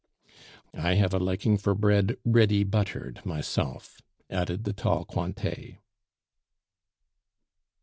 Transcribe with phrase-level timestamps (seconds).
[0.73, 5.77] "I have a liking for bread ready buttered myself," added the tall Cointet.